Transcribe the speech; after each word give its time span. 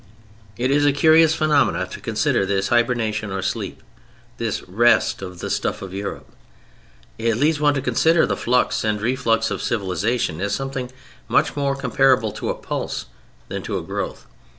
It 0.57 0.71
is 0.71 0.83
a 0.83 0.91
curious 0.91 1.35
phenomenon 1.35 1.87
to 1.89 1.99
consider: 1.99 2.43
this 2.43 2.69
hibernation, 2.69 3.31
or 3.31 3.43
sleep: 3.43 3.83
this 4.39 4.67
rest 4.67 5.21
of 5.21 5.41
the 5.41 5.49
stuff 5.51 5.83
of 5.83 5.93
Europe. 5.93 6.27
It 7.19 7.35
leads 7.37 7.59
one 7.59 7.75
to 7.75 7.83
consider 7.83 8.25
the 8.25 8.35
flux 8.35 8.83
and 8.83 8.99
reflux 8.99 9.51
of 9.51 9.61
civilization 9.61 10.41
as 10.41 10.55
something 10.55 10.89
much 11.27 11.55
more 11.55 11.75
comparable 11.75 12.31
to 12.31 12.49
a 12.49 12.55
pulse 12.55 13.05
than 13.47 13.61
to 13.61 13.77
a 13.77 13.83
growth. 13.83 14.25